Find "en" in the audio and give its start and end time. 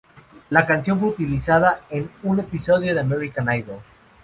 1.91-2.09